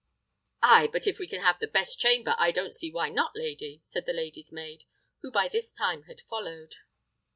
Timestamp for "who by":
5.19-5.47